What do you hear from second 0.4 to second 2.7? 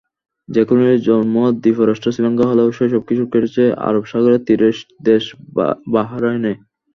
জ্যাকুলিনের জন্ম দ্বীপরাষ্ট্র শ্রীলঙ্কায়